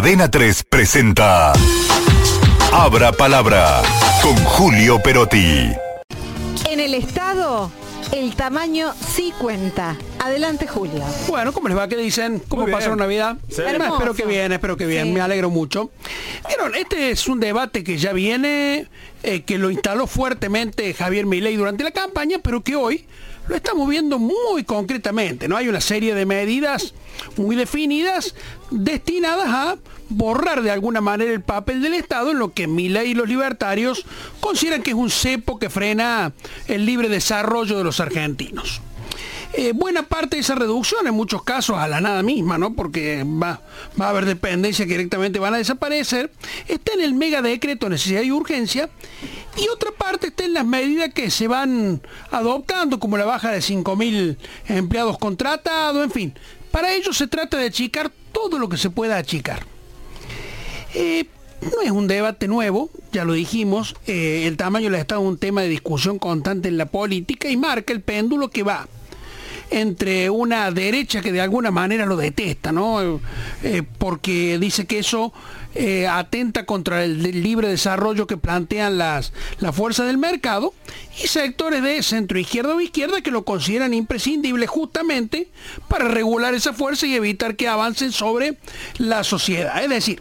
[0.00, 1.52] Cadena 3 presenta
[2.72, 3.82] Abra Palabra
[4.22, 5.72] con Julio Perotti.
[6.70, 7.70] En el Estado,
[8.10, 9.98] el tamaño sí cuenta.
[10.18, 11.04] Adelante, Julio.
[11.28, 11.86] Bueno, ¿cómo les va?
[11.86, 12.40] ¿Qué dicen?
[12.48, 12.96] ¿Cómo bien.
[12.96, 13.36] Navidad?
[13.50, 13.60] Sí.
[13.60, 15.08] Además, espero que bien, espero que bien.
[15.08, 15.12] Sí.
[15.12, 15.90] Me alegro mucho.
[16.48, 18.88] Vieron, este es un debate que ya viene,
[19.22, 23.04] eh, que lo instaló fuertemente Javier Milei durante la campaña, pero que hoy
[23.50, 25.48] lo estamos viendo muy concretamente.
[25.48, 25.56] ¿no?
[25.56, 26.94] Hay una serie de medidas
[27.36, 28.36] muy definidas
[28.70, 29.76] destinadas a
[30.08, 34.06] borrar de alguna manera el papel del Estado en lo que Milei y los libertarios
[34.38, 36.32] consideran que es un cepo que frena
[36.68, 38.80] el libre desarrollo de los argentinos.
[39.52, 42.74] Eh, buena parte de esa reducción, en muchos casos a la nada misma, ¿no?
[42.74, 43.60] Porque va,
[44.00, 46.30] va a haber dependencias que directamente van a desaparecer,
[46.68, 48.88] está en el mega decreto de necesidad y urgencia,
[49.56, 52.00] y otra parte está en las medidas que se van
[52.30, 54.36] adoptando, como la baja de 5.000
[54.68, 56.34] empleados contratados, en fin.
[56.70, 59.66] Para ello se trata de achicar todo lo que se pueda achicar.
[60.94, 61.26] Eh,
[61.60, 65.38] no es un debate nuevo, ya lo dijimos, eh, el tamaño del Estado es un
[65.38, 68.86] tema de discusión constante en la política y marca el péndulo que va
[69.70, 73.20] entre una derecha que de alguna manera lo detesta, ¿no?
[73.62, 75.32] Eh, porque dice que eso
[75.74, 80.74] eh, atenta contra el libre desarrollo que plantean las, las fuerzas del mercado,
[81.22, 85.48] y sectores de centro izquierda o izquierda que lo consideran imprescindible justamente
[85.88, 88.56] para regular esa fuerza y evitar que avancen sobre
[88.98, 89.82] la sociedad.
[89.82, 90.20] Es decir,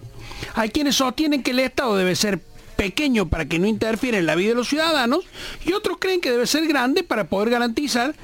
[0.53, 2.39] hay quienes sostienen que el Estado debe ser
[2.79, 5.25] pequeño para que no interfiera en la vida de los ciudadanos
[5.65, 8.15] y otros creen que debe ser grande para poder garantizar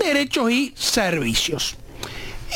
[0.00, 1.76] derechos y servicios.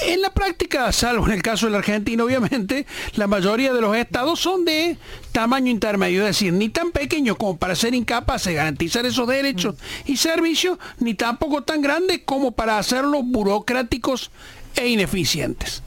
[0.03, 3.97] En la práctica, salvo en el caso de la Argentina, obviamente, la mayoría de los
[3.97, 4.99] estados son de
[5.31, 9.77] tamaño intermedio, es decir, ni tan pequeños como para ser incapaces de garantizar esos derechos
[10.07, 14.33] y servicios, ni tampoco tan grandes como para hacerlos burocráticos
[14.75, 15.85] e ineficientes.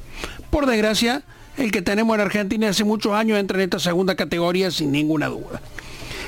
[0.49, 1.23] Por desgracia,
[1.58, 5.27] el que tenemos en Argentina hace muchos años entra en esta segunda categoría sin ninguna
[5.27, 5.61] duda.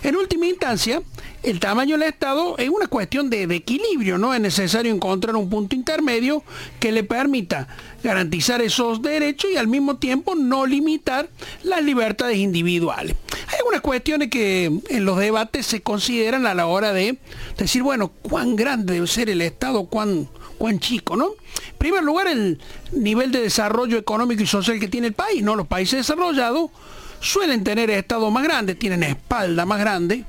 [0.02, 1.02] En última instancia,
[1.44, 4.34] el tamaño del Estado es una cuestión de, equilibrio, ¿no?
[4.34, 6.41] Es necesario encontrar un punto intermedio
[6.79, 7.67] que le permita
[8.01, 11.29] garantizar esos derechos y al mismo tiempo no limitar
[11.63, 13.16] las libertades individuales.
[13.50, 17.17] Hay algunas cuestiones que en los debates se consideran a la hora de
[17.57, 20.29] decir, bueno, cuán grande debe ser el Estado, cuán,
[20.59, 21.30] cuán chico, ¿no?
[21.70, 22.59] En primer lugar, el
[22.92, 25.56] nivel de desarrollo económico y social que tiene el país, ¿no?
[25.56, 26.70] Los países desarrollados
[27.20, 30.25] suelen tener estados más grandes, tienen espalda más grande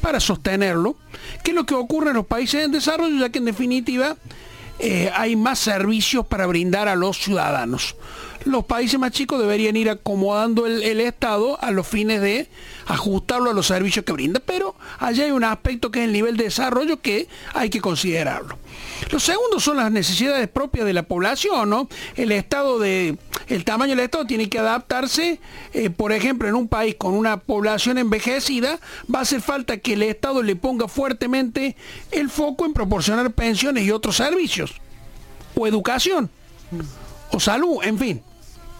[0.00, 0.96] para sostenerlo,
[1.42, 4.16] que es lo que ocurre en los países en desarrollo, ya que en definitiva
[4.78, 7.96] eh, hay más servicios para brindar a los ciudadanos.
[8.44, 12.48] Los países más chicos deberían ir acomodando el, el Estado a los fines de
[12.86, 16.36] ajustarlo a los servicios que brinda, pero allá hay un aspecto que es el nivel
[16.36, 18.58] de desarrollo que hay que considerarlo.
[19.10, 21.88] Lo segundo son las necesidades propias de la población, ¿no?
[22.16, 23.16] El estado de,
[23.48, 25.40] el tamaño del estado tiene que adaptarse,
[25.72, 28.78] eh, por ejemplo, en un país con una población envejecida,
[29.12, 31.76] va a hacer falta que el estado le ponga fuertemente
[32.10, 34.72] el foco en proporcionar pensiones y otros servicios,
[35.54, 36.30] o educación,
[37.30, 38.22] o salud, en fin.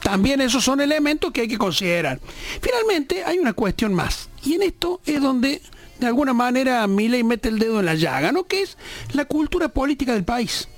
[0.03, 2.21] También esos son elementos que hay que considerar.
[2.61, 4.29] Finalmente, hay una cuestión más.
[4.43, 5.63] Y en esto es donde,
[5.99, 8.45] de alguna manera, Milei mete el dedo en la llaga, ¿no?
[8.45, 8.77] Que es
[9.15, 10.69] la cultura política del país.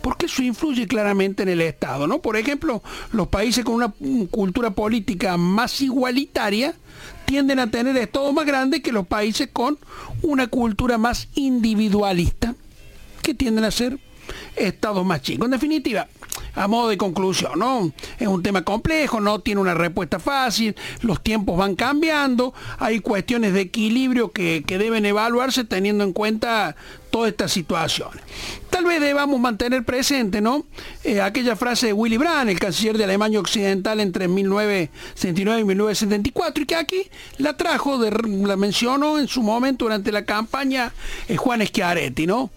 [0.00, 2.20] Porque eso influye claramente en el Estado, ¿no?
[2.20, 2.82] Por ejemplo,
[3.12, 6.74] los países con una mm, cultura política más igualitaria
[7.24, 9.78] tienden a tener estados más grandes que los países con
[10.22, 12.54] una cultura más individualista,
[13.22, 13.98] que tienden a ser
[14.56, 15.46] estados más chicos.
[15.46, 16.08] En definitiva,
[16.58, 17.92] a modo de conclusión, ¿no?
[18.18, 23.52] Es un tema complejo, no tiene una respuesta fácil, los tiempos van cambiando, hay cuestiones
[23.52, 26.74] de equilibrio que, que deben evaluarse teniendo en cuenta
[27.10, 28.22] todas estas situaciones.
[28.70, 30.66] Tal vez debamos mantener presente, ¿no?
[31.04, 36.62] Eh, aquella frase de Willy Brandt, el canciller de Alemania Occidental entre 1969 y 1974,
[36.62, 40.92] y que aquí la trajo, la mencionó en su momento durante la campaña
[41.28, 42.50] eh, Juan Schiaretti, ¿no?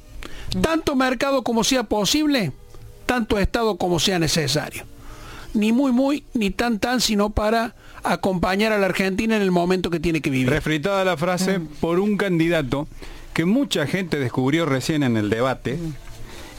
[0.61, 2.51] Tanto mercado como sea posible,
[3.11, 4.85] tanto Estado como sea necesario.
[5.53, 9.89] Ni muy, muy, ni tan, tan, sino para acompañar a la Argentina en el momento
[9.89, 10.49] que tiene que vivir.
[10.49, 12.87] Refritada la frase por un candidato
[13.33, 15.77] que mucha gente descubrió recién en el debate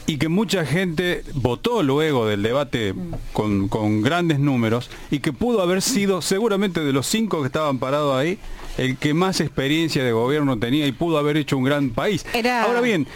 [0.07, 2.95] y que mucha gente votó luego del debate
[3.33, 7.79] con, con grandes números y que pudo haber sido seguramente de los cinco que estaban
[7.79, 8.39] parados ahí
[8.77, 12.27] el que más experiencia de gobierno tenía y pudo haber hecho un gran país.
[12.35, 13.07] Era- Ahora bien,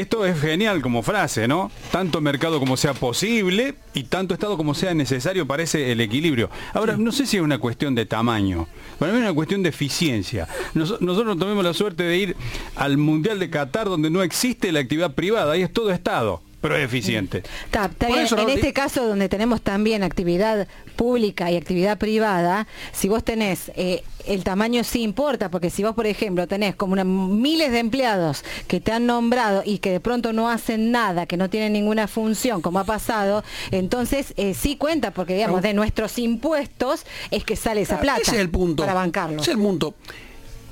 [0.00, 1.70] esto es genial como frase, ¿no?
[1.90, 6.50] Tanto mercado como sea posible y tanto Estado como sea necesario parece el equilibrio.
[6.74, 9.70] Ahora, no sé si es una cuestión de tamaño, para mí es una cuestión de
[9.70, 10.46] eficiencia.
[10.74, 12.36] Nos- nosotros tuvimos la suerte de ir
[12.76, 16.42] al Mundial de Qatar donde no existe la actividad privada, ahí es todo Estado.
[16.66, 17.38] Pero es eficiente.
[17.66, 18.26] Está, está Por bien.
[18.26, 20.66] eso, en este caso, donde tenemos también actividad
[20.96, 25.94] pública y actividad privada, si vos tenés eh, el tamaño sí importa, porque si vos,
[25.94, 30.00] por ejemplo, tenés como una, miles de empleados que te han nombrado y que de
[30.00, 34.76] pronto no hacen nada, que no tienen ninguna función, como ha pasado, entonces eh, sí
[34.76, 38.82] cuenta, porque digamos, de nuestros impuestos es que sale esa plata Ese es el punto.
[38.82, 39.40] para bancarlo.
[39.40, 39.94] Ese es el punto.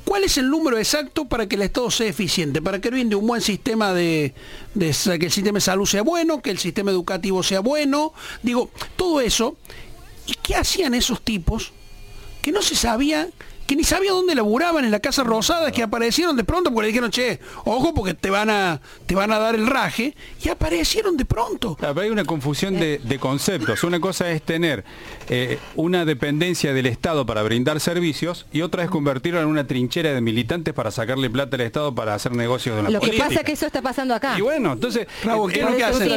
[0.05, 2.61] ¿Cuál es el número exacto para que el Estado sea eficiente?
[2.61, 4.35] Para que brinde un buen sistema de,
[4.79, 8.13] que el sistema de salud sea bueno, que el sistema educativo sea bueno.
[8.43, 9.57] Digo, todo eso.
[10.27, 11.73] ¿Y qué hacían esos tipos
[12.43, 13.29] que no se sabía,
[13.67, 16.89] que ni sabía dónde laburaban en la Casa Rosada, que aparecieron de pronto porque le
[16.89, 21.17] dijeron, che, ojo porque te van a, te van a dar el raje, y aparecieron
[21.17, 21.75] de pronto.
[21.77, 23.83] Claro, pero hay una confusión de, de conceptos.
[23.85, 24.85] Una cosa es tener
[25.29, 30.13] eh, una dependencia del Estado para brindar servicios y otra es convertirlo en una trinchera
[30.13, 33.41] de militantes para sacarle plata al Estado para hacer negocios de la Lo que pasa
[33.41, 34.37] es que eso está pasando acá.
[34.39, 36.09] Y bueno, entonces, Raúl, ¿qué es Por lo que hacen?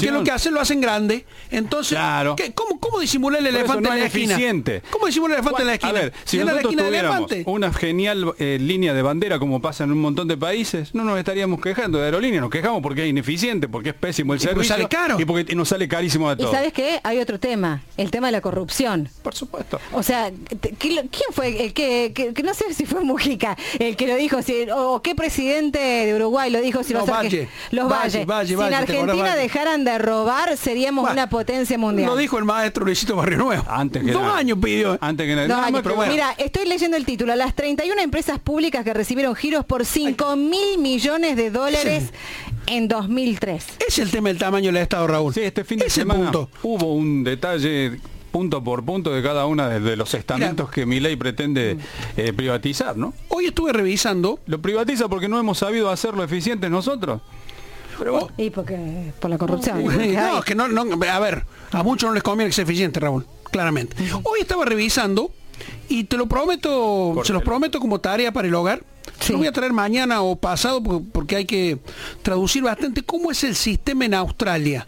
[0.00, 0.54] ¿Qué es lo que hacen?
[0.54, 1.24] Lo hacen grande.
[1.50, 2.36] Entonces, Claro.
[2.36, 4.34] ¿qué- cómo, ¿cómo disimular el elefante no en la es esquina?
[4.34, 4.82] eficiente.
[4.90, 5.90] ¿Cómo disimular el elefante en la esquina?
[5.90, 9.38] A ver, si ¿Llena la nosotros esquina de tuviéramos una genial eh, línea de bandera
[9.38, 12.82] como pasa en un montón de países, no nos estaríamos quejando de aerolíneas, nos quejamos
[12.82, 15.20] porque es ineficiente, porque es pésimo el Y porque servicio sale caro.
[15.20, 16.52] y porque nos sale carísimo de Y todo.
[16.52, 19.08] sabes qué, hay otro tema, el tema de la corrupción.
[19.22, 19.80] Por supuesto.
[19.92, 20.30] O sea,
[20.78, 24.42] ¿quién fue el que, que- que no sé si fue Mujica el que lo dijo,
[24.42, 27.48] si, o, o qué presidente de Uruguay lo dijo, si No, Valle.
[27.70, 28.26] los Valle, Valle.
[28.26, 29.42] Valle, si Valle, en ¿te acordás, Argentina Valle?
[29.42, 32.08] dejaran de robar, seríamos Bueno, una potencia mundial.
[32.10, 33.64] Lo dijo el maestro Luisito Barrio Nuevo.
[33.68, 34.38] Antes que Dos nada.
[34.38, 34.98] años pidió.
[35.00, 35.48] Antes que nada.
[35.48, 35.80] Dos años.
[35.82, 36.12] pero bueno.
[36.12, 37.34] Mira, estoy leyendo el título.
[37.36, 42.10] Las 31 empresas públicas que recibieron giros por 5 mil millones de dólares
[42.66, 43.64] en 2003.
[43.88, 45.32] Es el tema del tamaño del Estado, Raúl.
[45.32, 46.50] Sí, este fin de semana punto.
[46.62, 47.98] hubo un detalle
[48.32, 51.76] punto por punto de cada una de, de los estamentos que mi ley pretende
[52.16, 53.14] eh, privatizar, ¿no?
[53.28, 54.40] Hoy estuve revisando.
[54.46, 57.20] Lo privatiza porque no hemos sabido hacerlo eficiente nosotros.
[57.98, 59.84] Pero bueno, Y porque por la corrupción.
[59.84, 62.98] No, es que no, no, a ver, a muchos no les conviene que sea eficiente,
[63.00, 63.94] Raúl, claramente.
[64.24, 65.30] Hoy estaba revisando
[65.92, 68.82] y te lo prometo, se los prometo como tarea para el hogar.
[69.20, 69.32] Sí.
[69.32, 71.78] Lo voy a traer mañana o pasado porque, porque hay que
[72.22, 74.86] traducir bastante cómo es el sistema en Australia.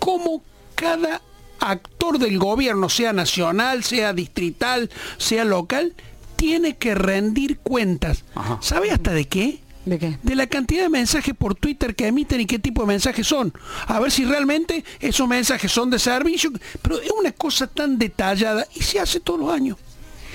[0.00, 0.42] Cómo
[0.74, 1.22] cada
[1.60, 5.94] actor del gobierno, sea nacional, sea distrital, sea local,
[6.34, 8.24] tiene que rendir cuentas.
[8.34, 8.58] Ajá.
[8.60, 9.60] ¿Sabe hasta de qué?
[9.84, 10.18] ¿De qué?
[10.22, 13.52] de la cantidad de mensajes por Twitter que emiten y qué tipo de mensajes son.
[13.86, 16.50] A ver si realmente esos mensajes son de servicio.
[16.82, 19.78] Pero es una cosa tan detallada y se hace todos los años.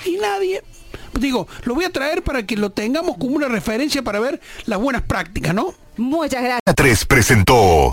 [0.06, 0.64] Y nadie...
[1.20, 4.80] Digo, lo voy a traer para que lo tengamos como una referencia para ver las
[4.80, 5.74] buenas prácticas, ¿no?
[5.98, 6.60] Muchas gracias.
[6.76, 7.90] 3 presentó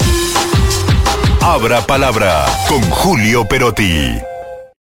[1.41, 4.32] Abra Palabra con Julio Perotti.